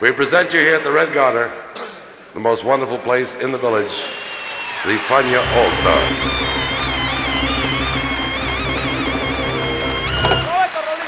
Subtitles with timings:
[0.00, 1.52] We present you here at the Red Garter,
[2.32, 3.92] the most wonderful place in the village,
[4.86, 6.00] the Fania All Star.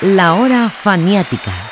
[0.02, 1.71] La hora faniática.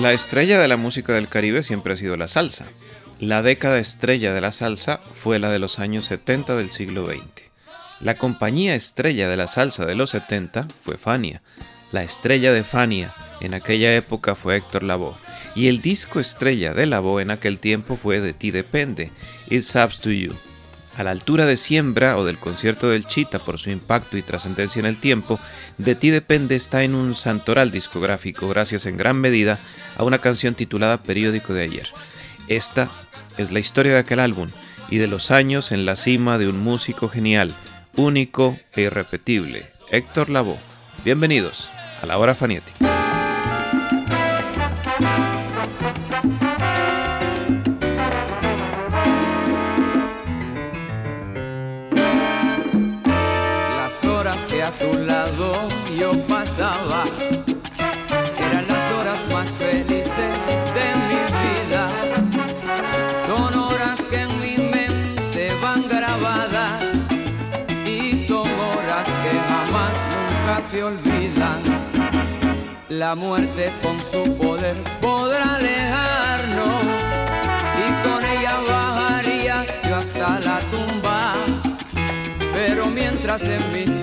[0.00, 2.66] La estrella de la música del Caribe siempre ha sido la salsa.
[3.18, 7.50] La década estrella de la salsa fue la de los años 70 del siglo XX.
[8.00, 11.42] La compañía estrella de la salsa de los 70 fue Fania.
[11.90, 15.16] La estrella de Fania en aquella época fue Héctor Lavoe.
[15.56, 19.10] Y el disco estrella de Lavoe en aquel tiempo fue De ti depende,
[19.50, 20.32] It's Up to You.
[20.98, 24.80] A la altura de Siembra o del concierto del Chita por su impacto y trascendencia
[24.80, 25.38] en el tiempo,
[25.76, 29.60] De ti depende está en un santoral discográfico gracias en gran medida
[29.96, 31.88] a una canción titulada Periódico de ayer.
[32.48, 32.90] Esta
[33.36, 34.48] es la historia de aquel álbum
[34.90, 37.54] y de los años en la cima de un músico genial,
[37.94, 40.58] único e irrepetible, Héctor Lavoe.
[41.04, 41.70] Bienvenidos
[42.02, 43.07] a la hora fanática.
[54.68, 57.04] A tu lado yo pasaba.
[58.46, 60.34] Eran las horas más felices
[60.76, 61.82] de mi vida.
[63.26, 66.82] Son horas que en mi mente van grabadas
[67.86, 71.62] y son horas que jamás nunca se olvidan.
[72.90, 76.82] La muerte con su poder podrá alejarnos
[77.84, 81.34] y con ella bajaría yo hasta la tumba.
[82.52, 83.97] Pero mientras en mi ser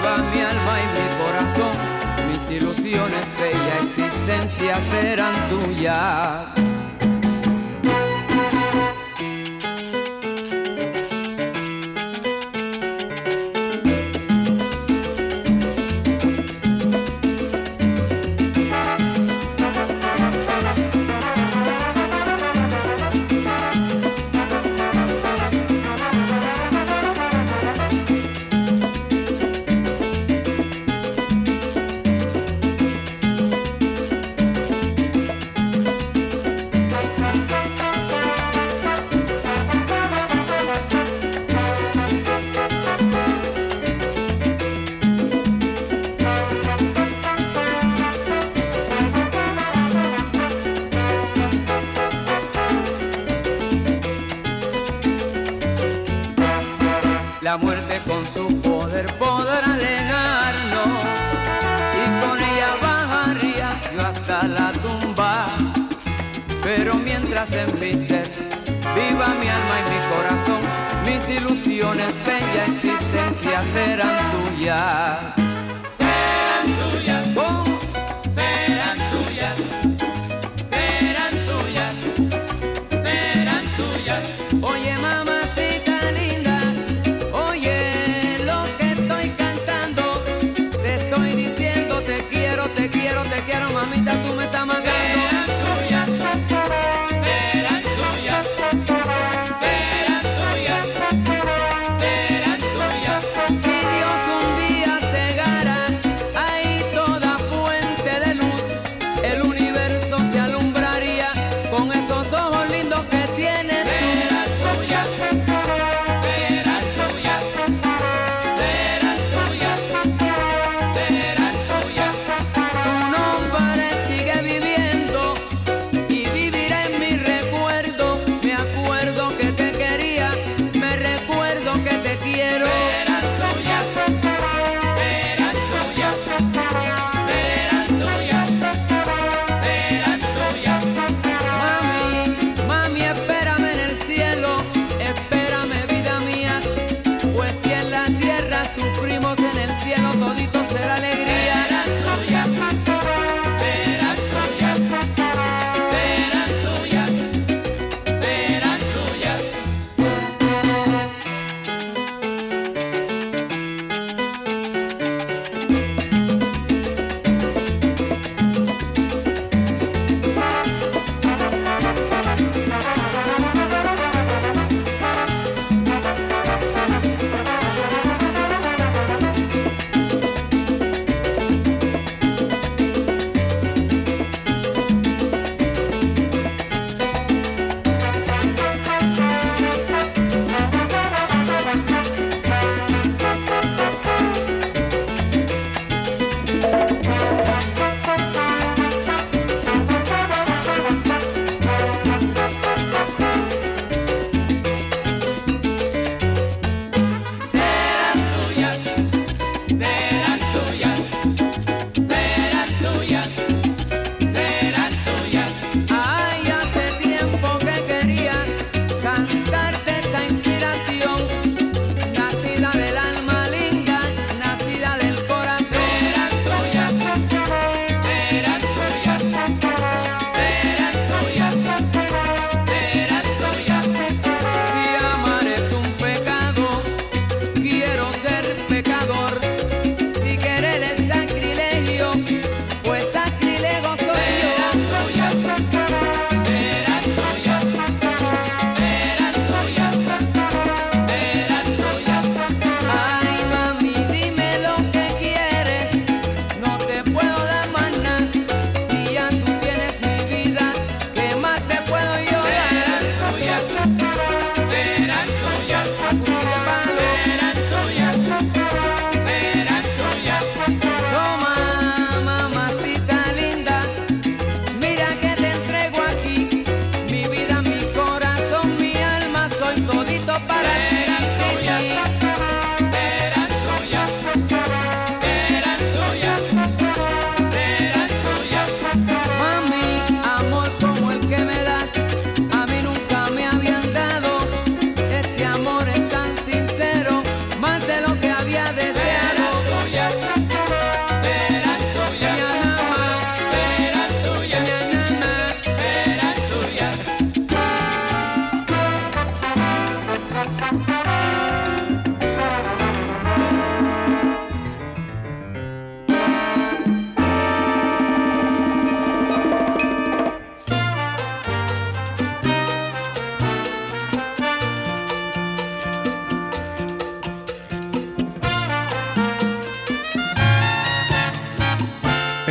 [0.00, 1.76] viva mi alma y mi corazón,
[2.28, 6.39] mis ilusiones, bella existencia serán tuyas.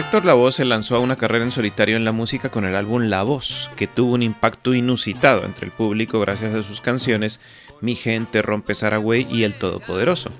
[0.09, 3.03] Héctor Lavoe se lanzó a una carrera en solitario en la música con el álbum
[3.03, 7.39] La Voz, que tuvo un impacto inusitado entre el público gracias a sus canciones
[7.79, 10.31] Mi Gente, Rompe Saragüey y El Todopoderoso.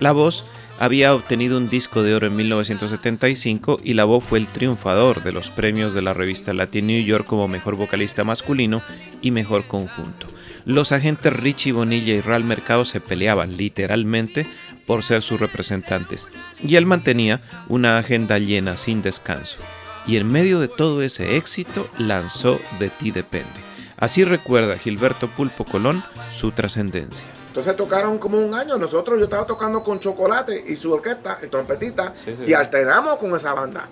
[0.00, 0.44] La Voz
[0.78, 5.50] había obtenido un disco de oro en 1975 y Lavoe fue el triunfador de los
[5.50, 8.82] premios de la revista Latin New York como mejor vocalista masculino
[9.22, 10.26] y mejor conjunto.
[10.66, 14.46] Los agentes Richie Bonilla y Real Mercado se peleaban literalmente
[14.86, 16.28] por ser sus representantes,
[16.62, 19.58] y él mantenía una agenda llena sin descanso.
[20.06, 23.66] Y en medio de todo ese éxito lanzó De ti depende.
[23.96, 27.26] Así recuerda Gilberto Pulpo Colón su trascendencia.
[27.48, 28.76] Entonces tocaron como un año.
[28.76, 32.12] Nosotros, yo estaba tocando con Chocolate y su orquesta, el trompetita,
[32.46, 33.86] y alternamos con esa banda.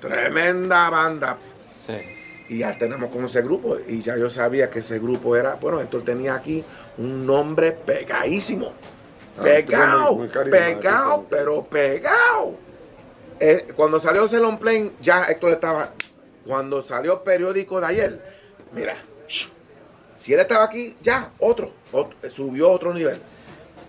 [0.00, 1.36] Tremenda banda.
[2.48, 3.76] Y alternamos con ese grupo.
[3.86, 6.64] Y ya yo sabía que ese grupo era, bueno, esto tenía aquí
[6.96, 8.72] un nombre pegadísimo.
[9.38, 10.80] Ah, Pegado, muy- muy carismático.
[10.80, 12.54] pegado, pero pegado.
[13.40, 15.92] Eh, cuando salió Celon Plane, ya Héctor estaba.
[16.46, 18.34] Cuando salió periódico de ayer,
[18.72, 18.94] mira,
[20.14, 23.18] si él estaba aquí, ya, otro, otro, subió a otro nivel.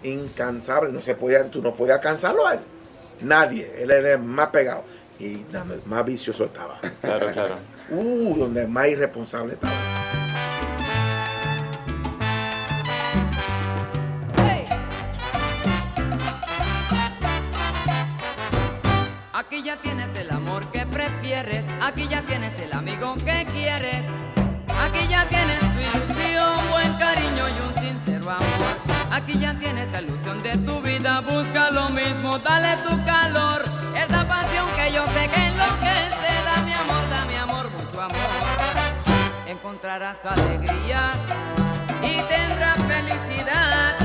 [0.04, 2.60] Incansable, no se podía, tú no podías alcanzarlo a él.
[3.22, 4.84] Nadie, él era el más pegado
[5.20, 6.80] y nada, más vicioso estaba.
[7.02, 7.56] Claro, claro.
[7.90, 9.74] Uh, donde más irresponsable estaba.
[19.64, 24.04] Aquí ya tienes el amor que prefieres, aquí ya tienes el amigo que quieres,
[24.78, 28.76] aquí ya tienes tu ilusión, buen cariño y un sincero amor.
[29.10, 33.64] Aquí ya tienes la ilusión de tu vida, busca lo mismo, dale tu calor,
[33.96, 38.30] esa pasión que yo sé que enloquece, dame amor, dame amor, mucho amor.
[39.48, 41.16] Encontrarás alegrías
[42.02, 43.96] y tendrás felicidad,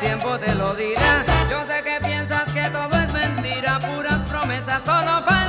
[0.00, 1.24] tiempo te lo dirá.
[1.50, 5.39] Yo sé que piensas que todo es mentira, puras promesas, solo falsedad.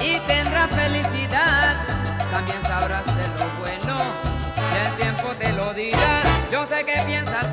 [0.00, 1.76] Y tendrás felicidad.
[2.32, 3.96] También sabrás de lo bueno
[4.84, 6.22] el tiempo te lo dirá.
[6.50, 7.45] Yo sé que piensas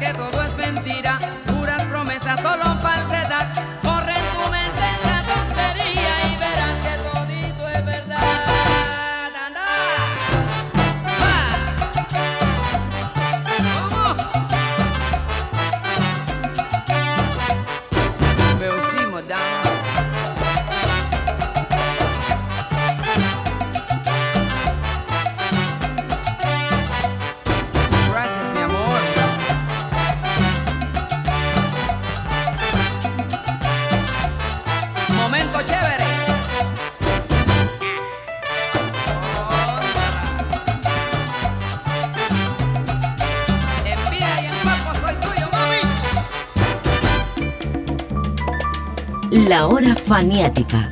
[49.53, 50.89] La hora faniática.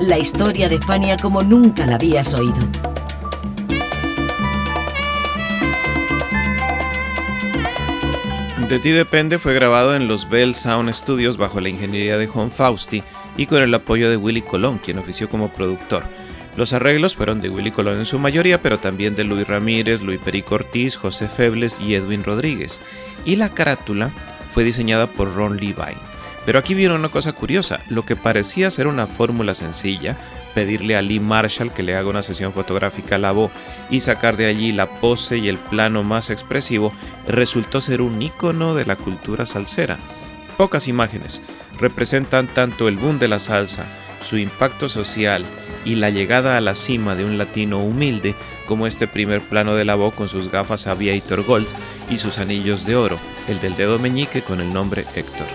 [0.00, 2.56] La historia de Fania como nunca la habías oído.
[8.66, 12.50] De ti depende fue grabado en los Bell Sound Studios bajo la ingeniería de Juan
[12.50, 13.04] Fausti
[13.36, 16.04] y con el apoyo de Willy Colón, quien ofició como productor.
[16.56, 20.18] Los arreglos fueron de Willy Colón en su mayoría, pero también de Luis Ramírez, Luis
[20.18, 22.80] Perico Ortiz, José Febles y Edwin Rodríguez.
[23.26, 24.12] Y la carátula
[24.54, 26.07] fue diseñada por Ron Levine.
[26.46, 30.16] Pero aquí viene una cosa curiosa, lo que parecía ser una fórmula sencilla,
[30.54, 33.50] pedirle a Lee Marshall que le haga una sesión fotográfica a la voz
[33.90, 36.92] y sacar de allí la pose y el plano más expresivo,
[37.26, 39.98] resultó ser un ícono de la cultura salsera.
[40.56, 41.42] Pocas imágenes
[41.78, 43.84] representan tanto el boom de la salsa,
[44.20, 45.44] su impacto social
[45.84, 48.34] y la llegada a la cima de un latino humilde
[48.66, 51.68] como este primer plano de la voz con sus gafas Aviator Gold
[52.10, 53.18] y sus anillos de oro,
[53.48, 55.46] el del dedo meñique con el nombre Héctor.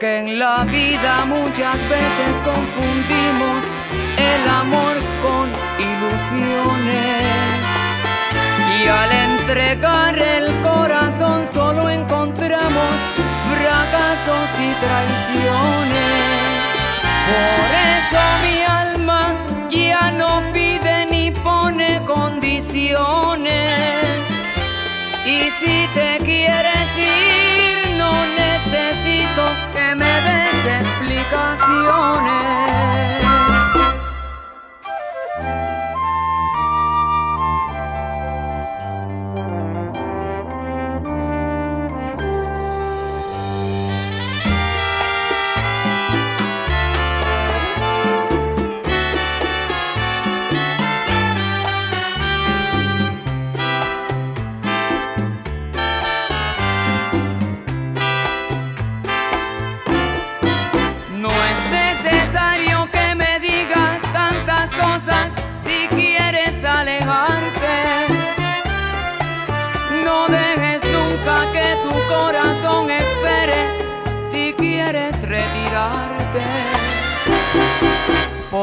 [0.00, 3.64] Porque en la vida muchas veces confundimos
[4.16, 7.24] el amor con ilusiones.
[8.78, 12.92] Y al entregar el corazón solo encontramos
[13.50, 16.62] fracasos y traiciones.
[17.28, 19.34] Por eso mi alma
[19.68, 23.82] ya no pide ni pone condiciones.
[25.26, 27.57] Y si te quieres ir,
[28.70, 33.27] necesito que me des explicaciones.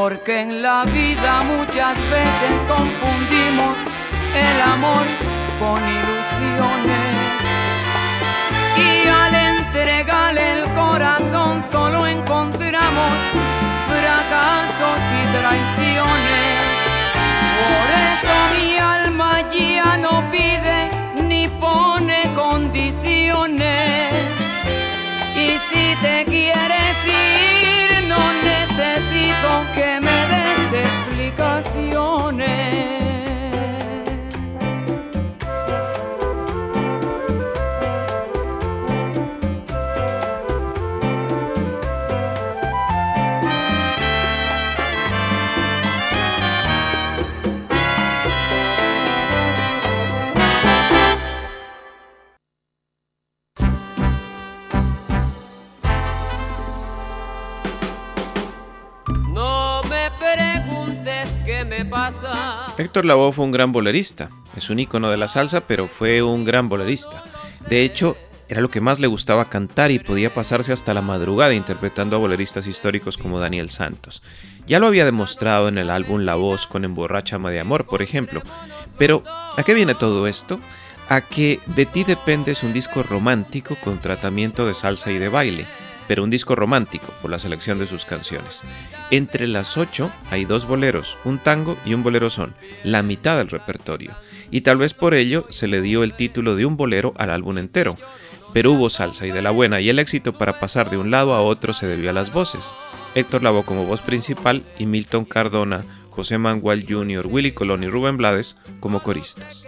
[0.08, 3.76] Porque en la vida muchas veces confundimos
[4.36, 5.04] el amor
[5.58, 7.08] con ilusiones.
[8.78, 13.14] Y al entregarle el corazón solo encontramos
[13.90, 16.54] fracasos y traiciones.
[17.62, 20.92] Por eso mi alma ya no pide
[21.24, 24.14] ni pone condiciones.
[25.36, 27.55] Y si te quieres ir,
[29.76, 32.95] que me des explicaciones.
[62.78, 64.32] Héctor Lavoe fue un gran bolerista.
[64.58, 67.24] Es un ícono de la salsa, pero fue un gran bolerista.
[67.70, 68.18] De hecho,
[68.50, 72.20] era lo que más le gustaba cantar y podía pasarse hasta la madrugada interpretando a
[72.20, 74.22] boleristas históricos como Daniel Santos.
[74.68, 78.42] Ya lo había demostrado en el álbum La Voz con Emborráchame de Amor, por ejemplo.
[78.98, 80.60] Pero, ¿a qué viene todo esto?
[81.08, 85.30] A que De ti depende es un disco romántico con tratamiento de salsa y de
[85.30, 85.66] baile,
[86.08, 88.64] pero un disco romántico por la selección de sus canciones.
[89.12, 93.50] Entre las ocho hay dos boleros, un tango y un bolero son, la mitad del
[93.50, 94.16] repertorio,
[94.52, 97.58] y tal vez por ello se le dio el título de un bolero al álbum
[97.58, 97.96] entero.
[98.54, 101.36] Pero hubo salsa y de la buena y el éxito para pasar de un lado
[101.36, 102.74] a otro se debió a las voces.
[103.14, 108.16] Héctor Lavoe como voz principal y Milton Cardona, José Manuel Jr., Willy Colón y Rubén
[108.16, 109.66] Blades como coristas.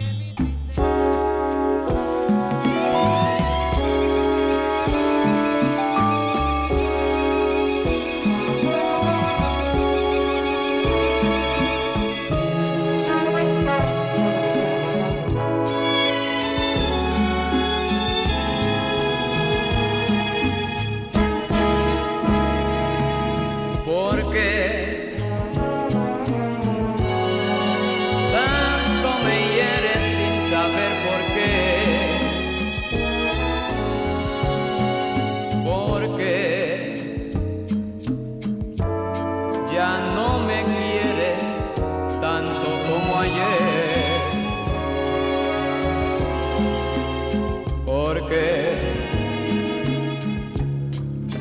[47.84, 48.74] Porque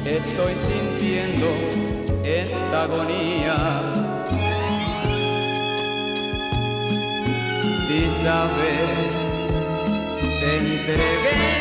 [0.05, 1.47] estoy sintiendo
[2.23, 3.93] esta agonía.
[7.87, 9.15] Si sabes,
[10.39, 11.56] te entregué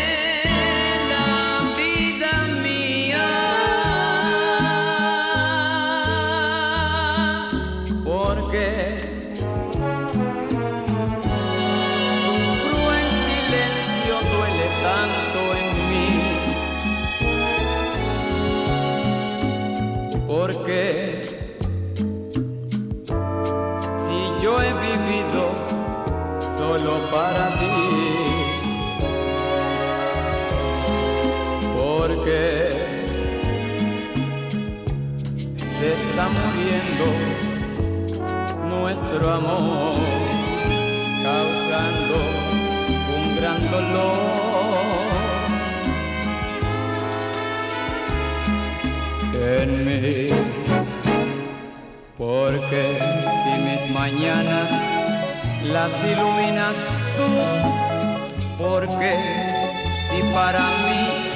[39.16, 39.94] nuestro amor,
[41.22, 42.16] causando
[43.16, 44.16] un gran dolor.
[49.34, 50.26] en mí.
[52.18, 52.98] Porque
[53.42, 54.70] si mis mañanas
[55.64, 56.76] las iluminas
[57.16, 57.28] tú,
[58.58, 59.12] porque
[60.08, 61.26] si para mí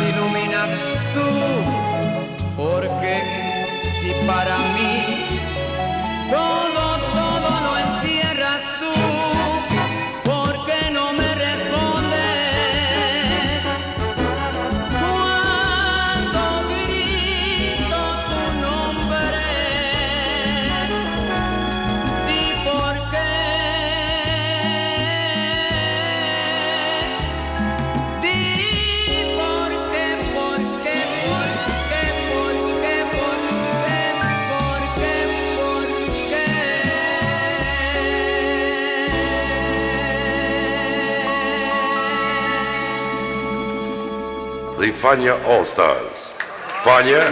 [0.00, 0.47] las
[45.08, 46.34] Fania All Stars.
[46.84, 47.24] Fania,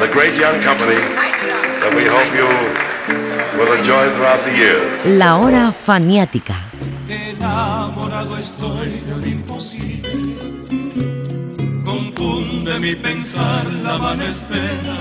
[0.00, 1.00] the great young company
[1.82, 2.46] that we hope you
[3.58, 5.04] will enjoy throughout the years.
[5.18, 6.54] La hora faniática.
[7.08, 10.30] Enamorado estoy de un imposible.
[11.84, 14.96] Confunde mi pensar la vana espera.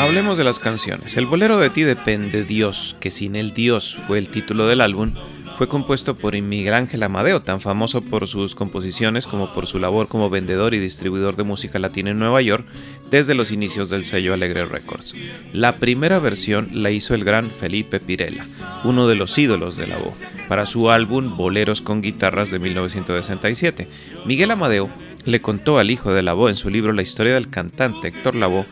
[0.00, 1.16] Hablemos de las canciones.
[1.16, 5.12] El bolero de ti depende Dios, que sin el Dios fue el título del álbum,
[5.56, 10.08] fue compuesto por Miguel Ángel Amadeo, tan famoso por sus composiciones como por su labor
[10.08, 12.66] como vendedor y distribuidor de música latina en Nueva York
[13.10, 15.14] desde los inicios del sello Alegre Records.
[15.52, 18.46] La primera versión la hizo el gran Felipe Pirela,
[18.82, 20.14] uno de los ídolos de la voz,
[20.48, 23.88] para su álbum Boleros con guitarras de 1967.
[24.26, 24.90] Miguel Amadeo
[25.24, 28.66] le contó al hijo de Lavoe en su libro La historia del cantante Héctor Lavoe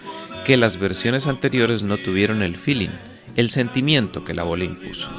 [0.45, 2.91] que las versiones anteriores no tuvieron el feeling,
[3.37, 5.11] el sentimiento que Lavoe le impuso.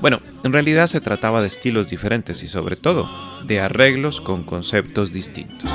[0.00, 3.08] Bueno, en realidad se trataba de estilos diferentes y sobre todo
[3.46, 5.70] de arreglos con conceptos distintos.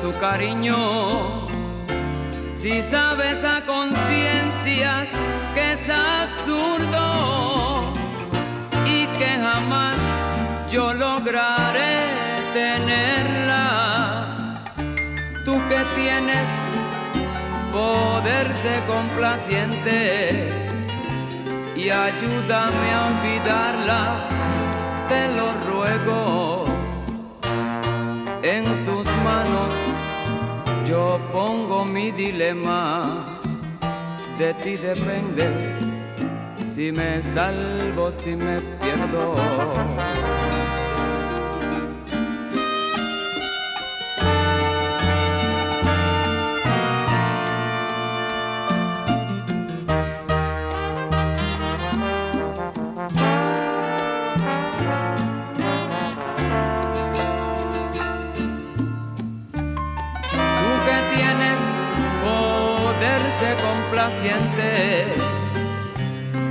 [0.00, 1.46] Su cariño?
[2.54, 5.08] Si sabes a conciencias
[5.54, 7.92] que es absurdo
[8.84, 9.96] y que jamás
[10.70, 12.06] yo lograré
[12.52, 13.64] tenerla,
[15.44, 16.48] tú que tienes
[17.72, 20.50] poder ser complaciente
[21.76, 24.28] y ayúdame a olvidarla,
[25.08, 26.47] te lo ruego.
[30.86, 33.26] Yo pongo mi dilema,
[34.38, 35.46] de ti depende
[36.74, 39.34] si me salvo, si me pierdo.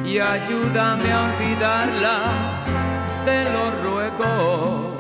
[0.06, 2.16] Y ayúdame a olvidarla,
[3.26, 4.98] te lo ruego.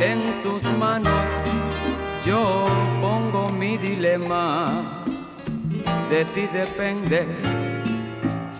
[0.00, 1.24] En tus manos
[2.24, 2.64] yo
[3.00, 5.04] pongo mi dilema,
[6.10, 7.26] de ti depende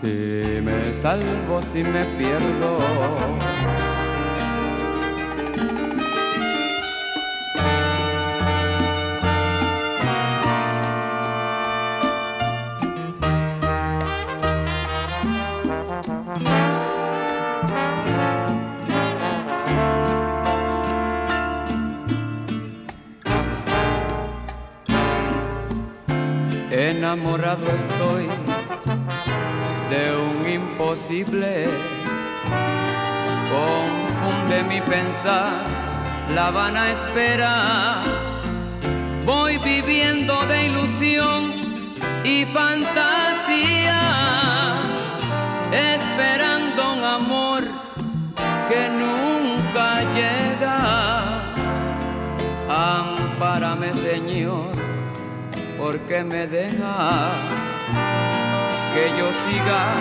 [0.01, 3.48] si me salvo, si me pierdo.
[36.35, 38.03] La vana espera.
[39.25, 44.01] Voy viviendo de ilusión y fantasía,
[45.73, 47.65] esperando un amor
[48.69, 51.55] que nunca llega.
[52.69, 54.79] Ampárame, Señor
[55.79, 57.31] porque me deja
[58.93, 59.95] que yo siga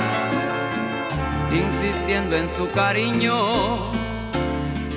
[1.54, 3.92] insistiendo en su cariño.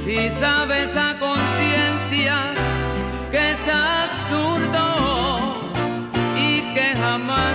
[0.04, 1.18] Si sabes a
[2.10, 4.82] que es absurdo
[6.36, 7.54] y que jamás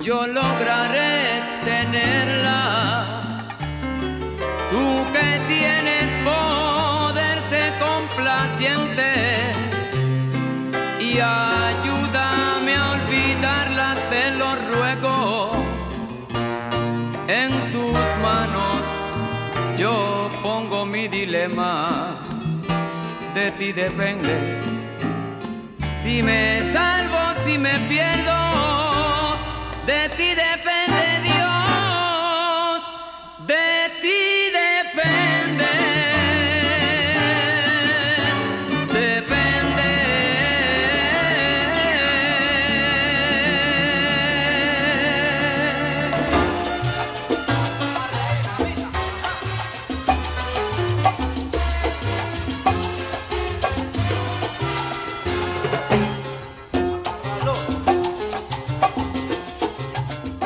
[0.00, 3.50] yo lograré tenerla.
[4.70, 9.10] Tú que tienes poder ser complaciente
[11.00, 15.52] y ayúdame a olvidarla, te lo ruego.
[17.26, 18.82] En tus manos
[19.76, 21.97] yo pongo mi dilema,
[23.58, 24.34] ti depende.
[26.00, 29.36] Si me salvo, si me pierdo,
[29.84, 30.57] de ti depende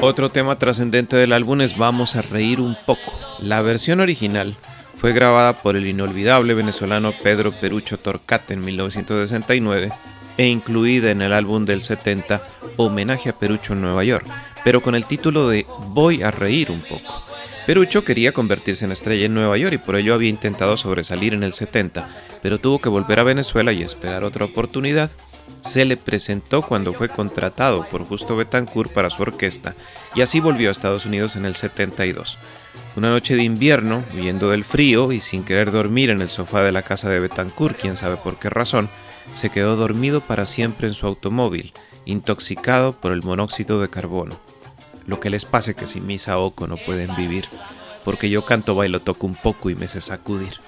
[0.05, 3.17] Otro tema trascendente del álbum es Vamos a reír un poco.
[3.39, 4.57] La versión original
[4.97, 9.93] fue grabada por el inolvidable venezolano Pedro Perucho Torcate en 1969
[10.39, 12.43] e incluida en el álbum del 70
[12.79, 14.27] Homenaje a Perucho en Nueva York,
[14.65, 17.23] pero con el título de Voy a reír un poco.
[17.65, 21.45] Perucho quería convertirse en estrella en Nueva York y por ello había intentado sobresalir en
[21.45, 22.09] el 70,
[22.43, 25.13] pero tuvo que volver a Venezuela y esperar otra oportunidad.
[25.61, 29.75] Se le presentó cuando fue contratado por Justo Betancourt para su orquesta
[30.15, 32.39] y así volvió a Estados Unidos en el 72.
[32.97, 36.73] Una noche de invierno, huyendo del frío y sin querer dormir en el sofá de
[36.73, 38.89] la casa de Betancourt, quién sabe por qué razón,
[39.35, 41.73] se quedó dormido para siempre en su automóvil,
[42.05, 44.39] intoxicado por el monóxido de carbono.
[45.07, 47.47] Lo que les pase que sin misa oco no pueden vivir,
[48.05, 50.61] porque yo canto, bailo, toco un poco y me sé sacudir.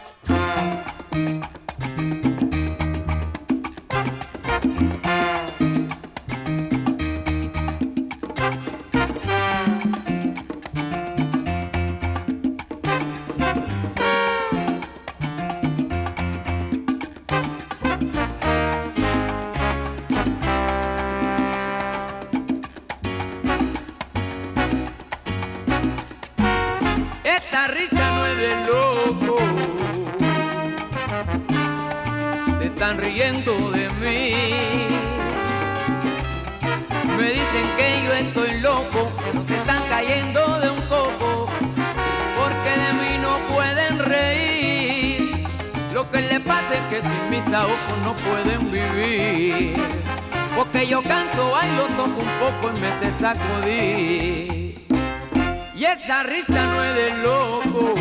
[55.77, 57.95] Y esa risa no es de loco.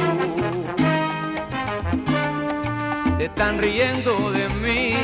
[3.18, 4.96] Se están riendo de mí.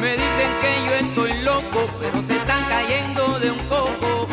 [0.00, 4.26] Me dicen que yo estoy loco, pero se están cayendo de un coco.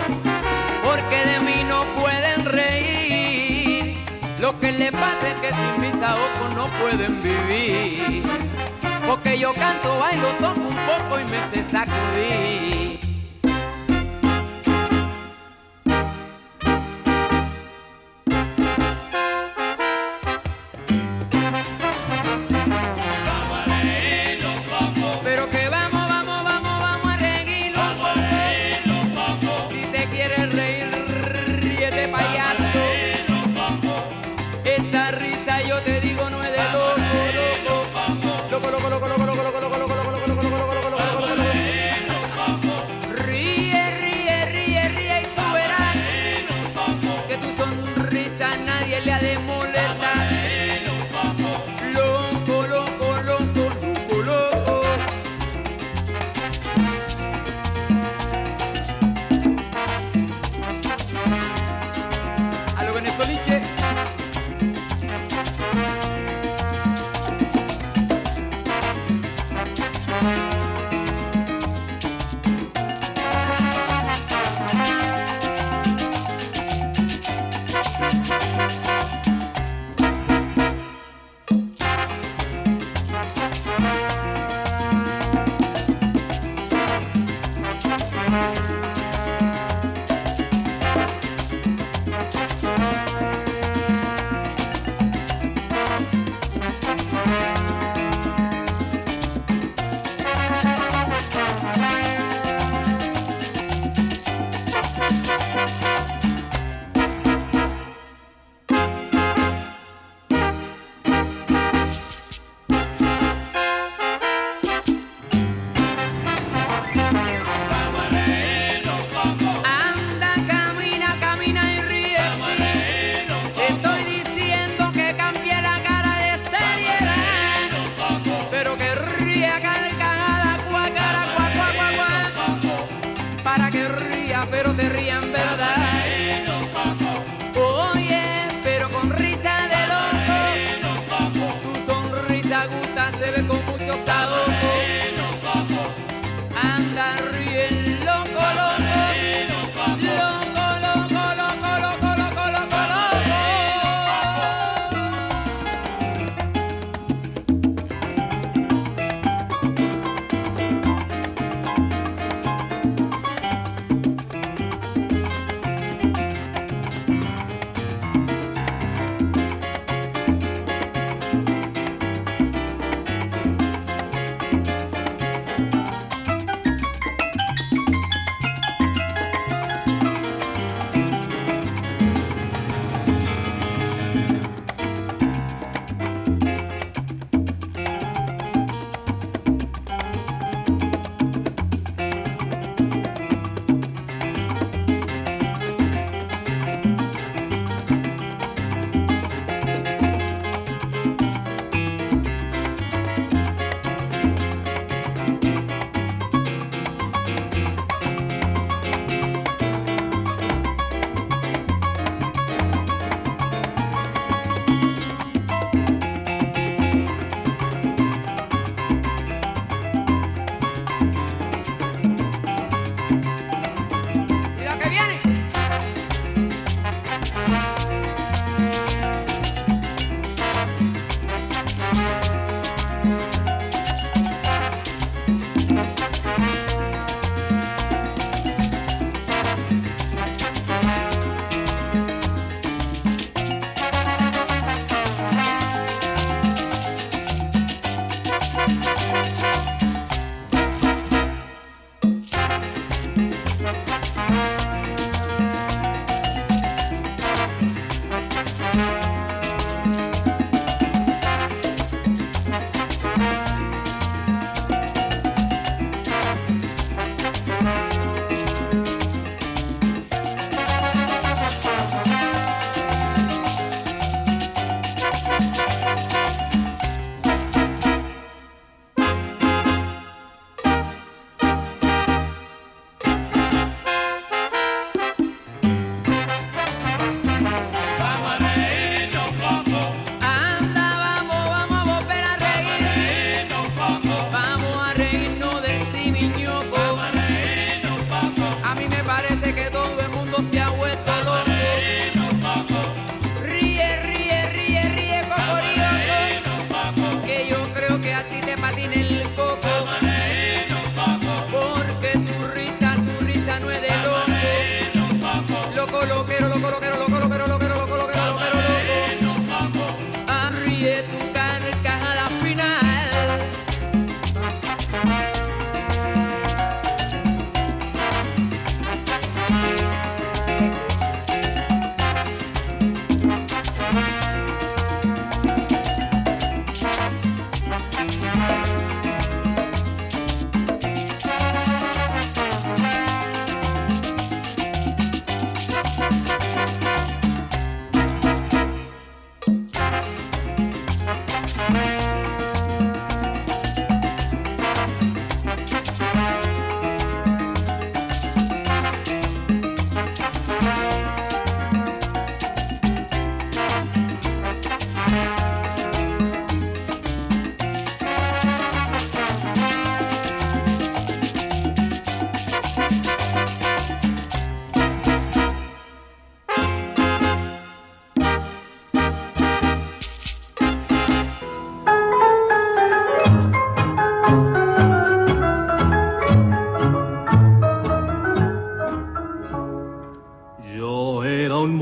[0.84, 3.98] Porque de mí no pueden reír.
[4.40, 8.24] Lo que le pasa es que sin mis ojos no pueden vivir
[9.10, 13.09] porque yo canto, bailo, toco un poco y me sé sacudir.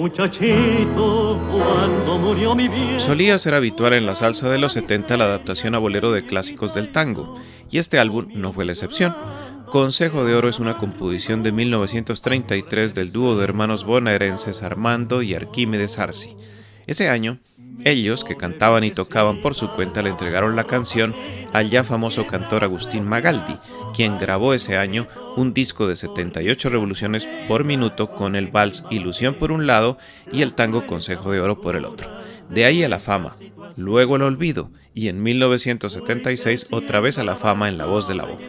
[0.07, 2.69] Muchachito cuando murió mi.
[2.97, 6.73] Solía ser habitual en la salsa de los 70 la adaptación a bolero de clásicos
[6.73, 7.35] del tango,
[7.69, 9.15] y este álbum no fue la excepción.
[9.69, 15.33] Consejo de Oro es una composición de 1933 del dúo de hermanos bonaerenses Armando y
[15.33, 16.37] Arquímedes Arci.
[16.85, 17.39] Ese año,
[17.83, 21.13] ellos, que cantaban y tocaban por su cuenta, le entregaron la canción
[21.57, 23.57] al ya famoso cantor Agustín Magaldi,
[23.95, 29.33] quien grabó ese año un disco de 78 revoluciones por minuto con el vals Ilusión
[29.33, 29.97] por un lado
[30.31, 32.11] y el tango Consejo de Oro por el otro.
[32.49, 33.37] De ahí a la fama,
[33.75, 38.15] luego el olvido y en 1976 otra vez a la fama en La Voz de
[38.15, 38.39] la Voz.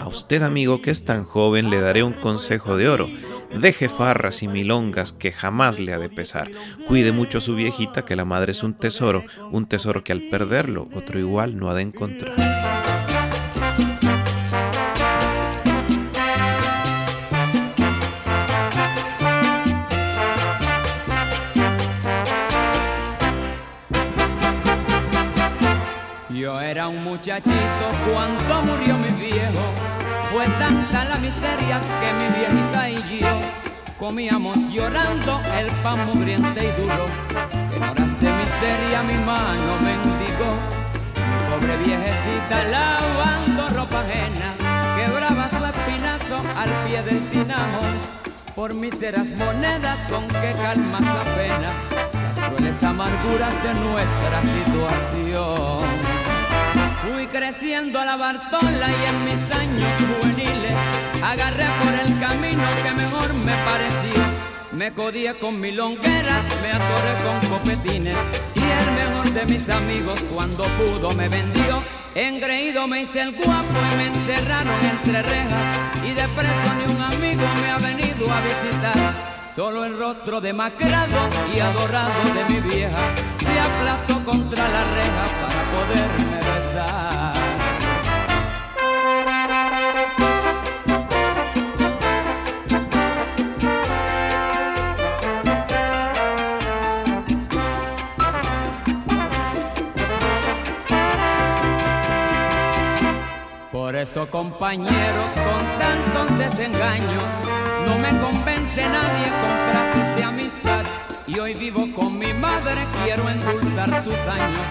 [0.00, 3.08] A usted amigo que es tan joven le daré un consejo de oro.
[3.58, 6.50] Deje farras y milongas que jamás le ha de pesar.
[6.86, 10.28] Cuide mucho a su viejita que la madre es un tesoro, un tesoro que al
[10.28, 12.33] perderlo otro igual no ha de encontrar.
[26.54, 29.74] Yo era un muchachito cuando murió mi viejo.
[30.30, 33.40] Fue tanta la miseria que mi viejita y yo
[33.98, 37.06] comíamos llorando el pan mugriente y duro.
[37.74, 40.54] En horas de miseria mi mano mendigó.
[41.16, 44.54] Mi pobre viejecita lavando ropa ajena,
[44.96, 47.80] quebraba su espinazo al pie del tinajo.
[48.54, 51.72] Por míseras monedas con que calma su pena
[52.22, 56.23] las crueles amarguras de nuestra situación.
[57.06, 60.72] Fui creciendo a la Bartola y en mis años juveniles
[61.22, 64.22] agarré por el camino que mejor me pareció.
[64.72, 68.16] Me codié con milongueras, me atoré con copetines
[68.54, 71.82] y el mejor de mis amigos cuando pudo me vendió.
[72.14, 77.02] Engreído me hice el guapo y me encerraron entre rejas y de preso ni un
[77.02, 79.50] amigo me ha venido a visitar.
[79.54, 85.62] Solo el rostro demacrado y adorado de mi vieja se aplastó contra la reja para
[85.70, 86.63] poderme besar.
[103.70, 107.32] Por eso compañeros con tantos desengaños
[107.86, 110.13] no me convence nadie con frases
[111.34, 114.66] y hoy vivo con mi madre, quiero endulzar sus años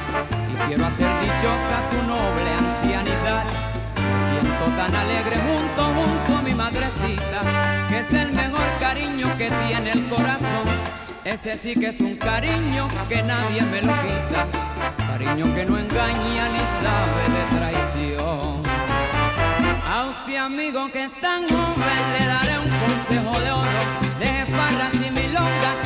[0.52, 3.46] y quiero hacer dichosa su noble ancianidad.
[3.96, 9.50] Me siento tan alegre junto, junto a mi madrecita, que es el mejor cariño que
[9.50, 10.68] tiene el corazón.
[11.26, 14.48] Ese sí que es un cariño que nadie me lo quita,
[14.98, 18.64] cariño que no engaña ni sabe de traición.
[19.86, 24.94] A usted amigo que es tan joven le daré un consejo de oro Deje farras
[24.94, 25.83] y milongas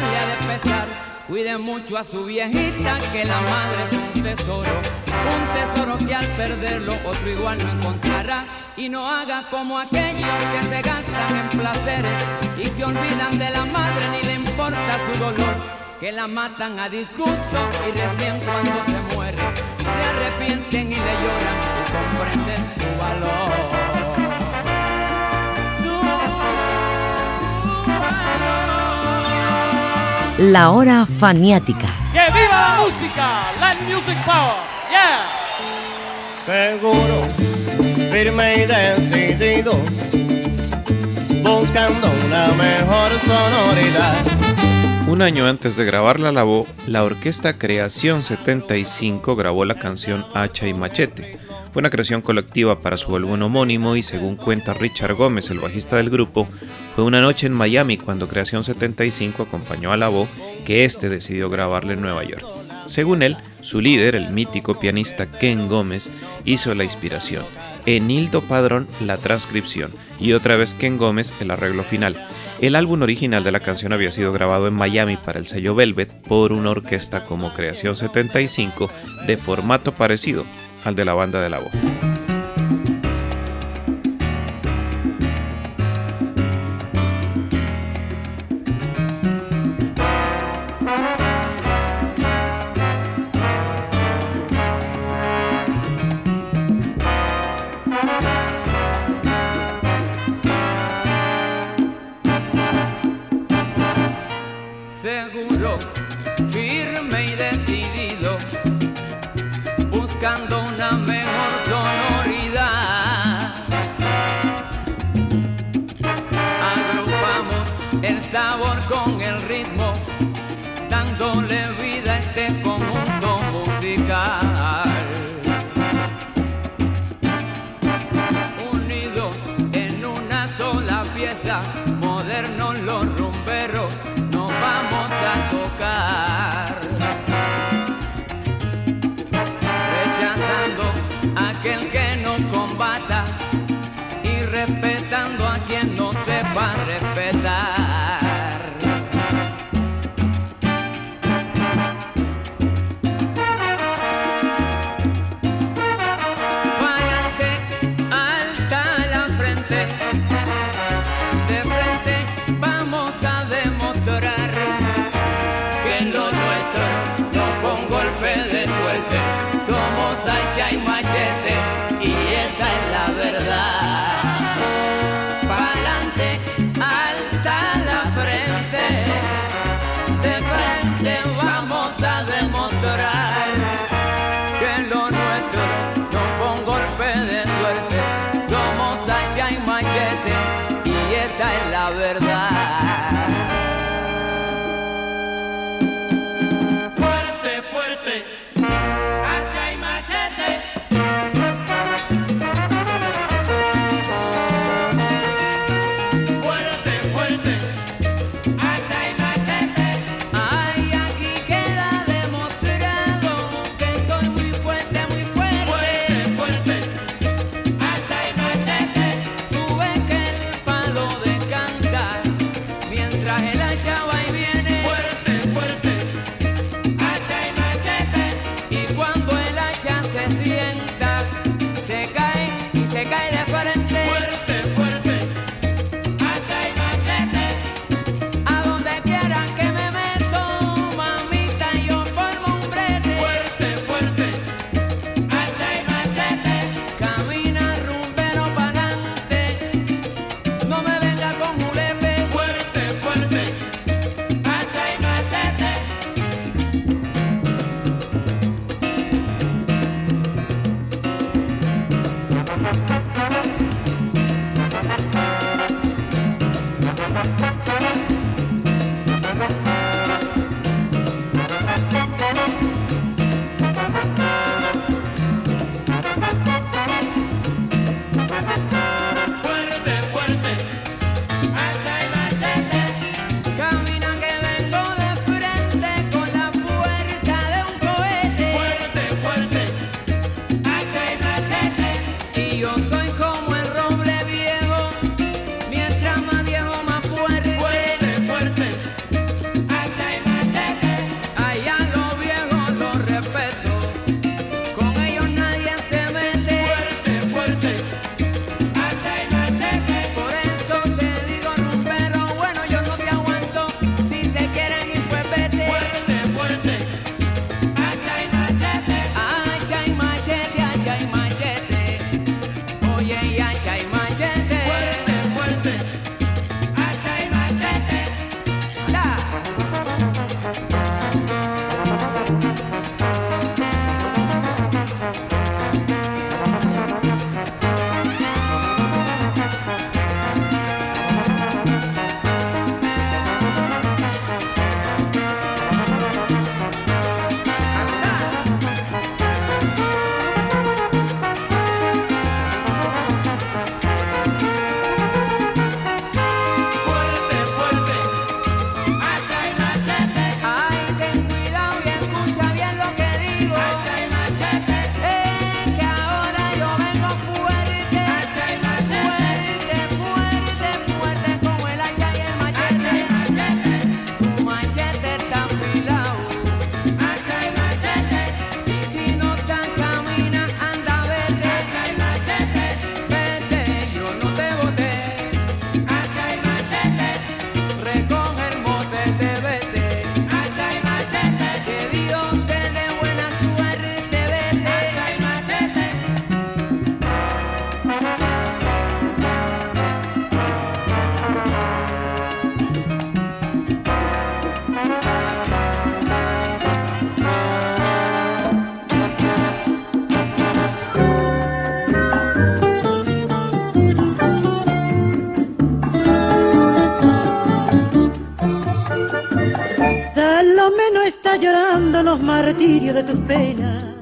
[0.00, 4.80] de pesar Cuide mucho a su viejita que la madre es un tesoro.
[5.06, 8.72] Un tesoro que al perderlo otro igual no encontrará.
[8.78, 12.24] Y no haga como aquellos que se gastan en placeres
[12.56, 15.54] Y se olvidan de la madre ni le importa su dolor.
[16.00, 21.58] Que la matan a disgusto y recién cuando se muere se arrepienten y le lloran
[21.76, 24.07] y comprenden su valor.
[30.38, 31.88] La hora faniática.
[32.12, 33.52] ¡Que viva la música!
[33.58, 34.54] Land Music Power.
[34.88, 35.26] Yeah.
[36.46, 37.26] Seguro,
[38.12, 39.72] firme y decidido,
[41.42, 44.24] buscando una mejor sonoridad.
[45.08, 50.68] Un año antes de grabar La Lavó, la orquesta Creación 75 grabó la canción Hacha
[50.68, 51.36] y Machete.
[51.72, 55.96] Fue una creación colectiva para su álbum homónimo y según cuenta Richard Gómez, el bajista
[55.96, 56.46] del grupo,
[56.98, 60.26] fue una noche en Miami cuando Creación 75 acompañó a Lavó
[60.66, 62.44] que éste decidió grabarle en Nueva York.
[62.86, 66.10] Según él, su líder, el mítico pianista Ken Gómez,
[66.44, 67.44] hizo la inspiración,
[67.86, 72.16] Enildo Padrón la transcripción y otra vez Ken Gómez el arreglo final.
[72.60, 76.10] El álbum original de la canción había sido grabado en Miami para el sello Velvet
[76.22, 78.90] por una orquesta como Creación 75
[79.24, 80.44] de formato parecido
[80.82, 82.07] al de la banda de la voz.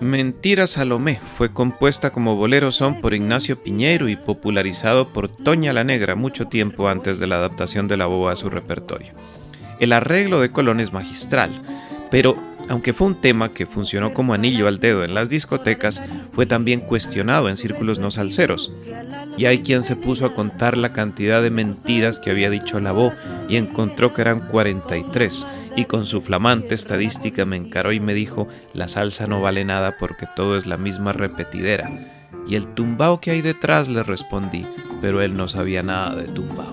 [0.06, 5.82] Mentira Salomé fue compuesta como bolero son por Ignacio Piñeiro y popularizado por Toña la
[5.82, 9.14] Negra mucho tiempo antes de la adaptación de la boba a su repertorio.
[9.80, 11.50] El arreglo de Colón es magistral,
[12.08, 12.36] pero
[12.68, 16.00] aunque fue un tema que funcionó como anillo al dedo en las discotecas,
[16.30, 18.72] fue también cuestionado en círculos no salseros.
[19.36, 23.12] Y hay quien se puso a contar la cantidad de mentiras que había dicho Lavó
[23.48, 25.46] y encontró que eran 43.
[25.76, 29.96] Y con su flamante estadística me encaró y me dijo, la salsa no vale nada
[29.98, 31.90] porque todo es la misma repetidera.
[32.48, 34.64] Y el tumbao que hay detrás le respondí,
[35.00, 36.72] pero él no sabía nada de tumbao.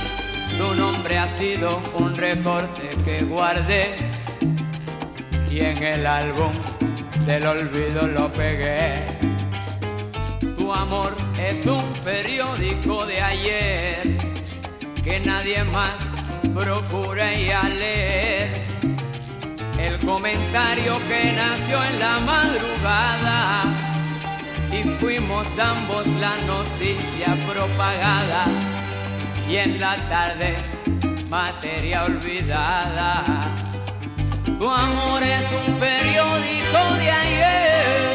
[0.61, 3.95] Tu nombre ha sido un recorte que guardé.
[5.49, 6.51] Y en el álbum
[7.25, 8.93] del olvido lo pegué.
[10.59, 14.17] Tu amor es un periódico de ayer
[15.03, 15.97] que nadie más
[16.53, 18.61] procura ir a leer.
[19.79, 23.63] El comentario que nació en la madrugada
[24.71, 28.80] y fuimos ambos la noticia propagada
[29.51, 30.55] y en la tarde
[31.29, 33.53] materia olvidada.
[34.45, 38.10] Tu amor es un periódico de ayer.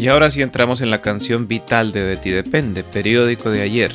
[0.00, 3.92] Y ahora sí entramos en la canción vital de De ti depende, periódico de ayer.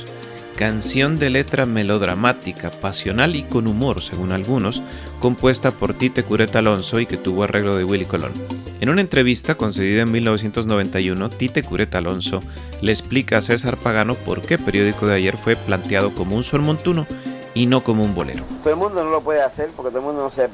[0.56, 4.84] Canción de letra melodramática, pasional y con humor, según algunos,
[5.20, 8.34] compuesta por Tite Cureta Alonso y que tuvo arreglo de Willy Colón.
[8.82, 12.40] En una entrevista concedida en 1991, Tite Cureta Alonso
[12.82, 16.62] le explica a César Pagano por qué Periódico de ayer fue planteado como un sol
[16.62, 17.08] montuno
[17.56, 18.44] y no como un bolero.
[18.62, 20.48] Todo el mundo no lo puede hacer porque todo el mundo no se.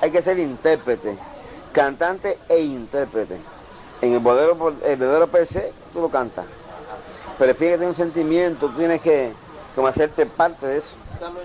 [0.00, 1.14] Hay que ser intérprete,
[1.72, 3.36] cantante e intérprete.
[4.00, 6.44] En el bolero, el bolero se, tú lo cantas.
[7.38, 9.32] Pero tiene que tener un sentimiento, tú tienes que
[9.74, 10.96] como hacerte parte de eso.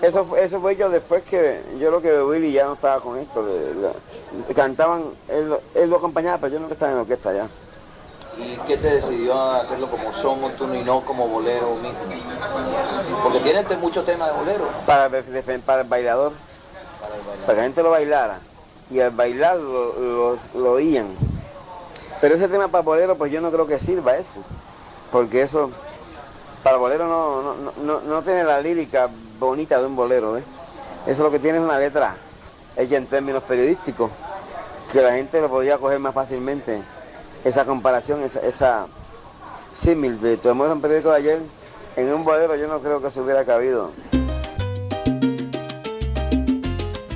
[0.02, 3.18] Eso, fue- eso fue yo después que yo lo que Willy ya no estaba con
[3.18, 3.42] esto.
[3.42, 7.32] le- le- cantaban, él, lo- él lo acompañaba, pero yo no estaba en la orquesta
[7.32, 7.48] ya.
[8.38, 11.98] ¿Y qué te decidió a hacerlo como son montuno y no como bolero mismo?
[13.22, 14.68] Porque tiene te- muchos temas de bolero.
[14.86, 16.32] para, el- para el bailador,
[17.46, 18.40] para que la gente lo bailara.
[18.90, 21.16] Y al bailar lo, lo- lo oían.
[22.24, 24.40] Pero ese tema para bolero, pues yo no creo que sirva eso.
[25.12, 25.70] Porque eso,
[26.62, 30.32] para bolero no, no, no, no- tiene la lírica bonita de un bolero.
[30.32, 30.44] ¿ves?
[31.06, 32.16] Eso lo que tiene es una letra
[32.78, 34.10] hecha en términos periodísticos,
[34.90, 36.80] que la gente lo podía coger más fácilmente.
[37.44, 38.86] Esa comparación, esa, esa
[39.78, 41.42] símil de tu amor en periódico de ayer,
[41.94, 43.90] en un bolero yo no creo que se hubiera cabido.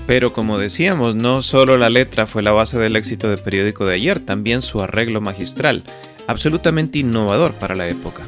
[0.09, 3.94] Pero como decíamos, no solo la letra fue la base del éxito de Periódico de
[3.94, 5.82] ayer, también su arreglo magistral,
[6.26, 8.22] absolutamente innovador para la época.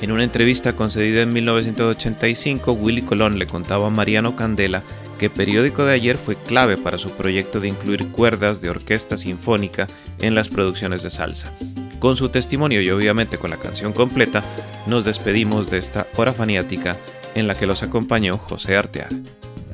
[0.00, 4.82] En una entrevista concedida en 1985, Willy Colón le contaba a Mariano Candela
[5.18, 9.86] que Periódico de ayer fue clave para su proyecto de incluir cuerdas de orquesta sinfónica
[10.20, 11.52] en las producciones de salsa.
[11.98, 14.42] Con su testimonio y obviamente con la canción completa,
[14.86, 16.96] nos despedimos de esta hora faniática
[17.34, 19.10] en la que los acompañó José Arteaga.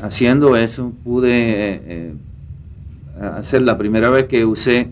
[0.05, 2.15] Haciendo eso pude eh, eh,
[3.21, 4.89] hacer la primera vez que usé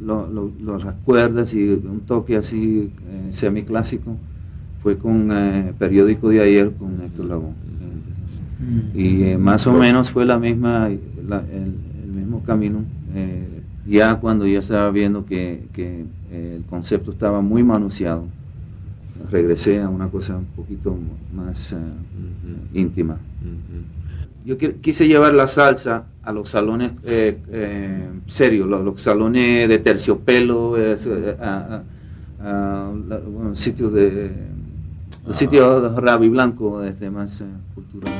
[0.00, 4.16] lo- lo- lo- las cuerdas y un toque así eh, semiclásico
[4.82, 7.54] fue con eh, periódico de ayer con Héctor Lavoe
[8.94, 10.88] y eh, más o menos fue la misma
[11.28, 12.84] la- el, el mismo camino
[13.84, 18.24] ya cuando ya estaba viendo que, que, el concepto estaba muy manoseado
[19.30, 20.94] regresé a una cosa un poquito
[21.32, 21.74] más
[22.74, 23.18] íntima
[24.46, 29.68] yo qui- quise llevar la salsa a los salones eh, eh, serios, los, los salones
[29.68, 30.96] de terciopelo, eh,
[31.40, 31.82] a, a-
[32.88, 34.30] a la- bueno, sitios de
[35.26, 37.44] los sitios de rabi blanco, este, más eh,
[37.74, 38.12] cultural.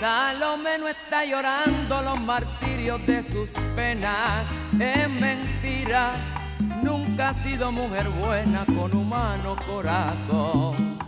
[0.00, 4.46] Salomé no está llorando los martirios de sus penas,
[4.78, 6.12] es mentira.
[6.84, 10.98] Nunca ha sido mujer buena con humano corazón.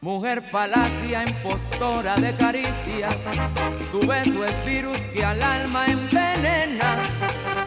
[0.00, 3.18] Mujer falacia, impostora de caricias,
[3.92, 6.96] tu beso es virus que al alma envenena.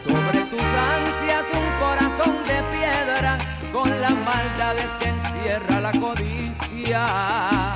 [0.02, 3.38] Sobre tus ansias un corazón de piedra,
[3.72, 7.72] con las maldades que encierra la codicia.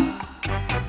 [0.49, 0.89] Mujer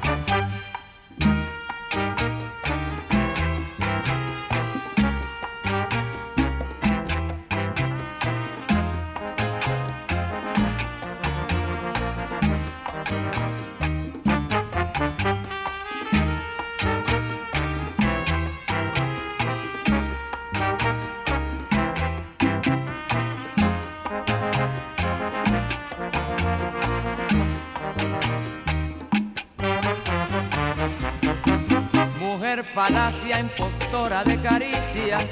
[32.79, 35.25] falacia, impostora de caricias,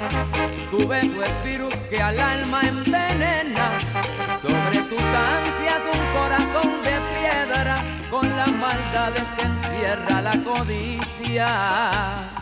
[0.70, 3.70] tu beso es virus que al alma envenena.
[4.42, 7.76] Sobre tus ansias un corazón de piedra,
[8.10, 12.37] con las maldades que encierra la codicia.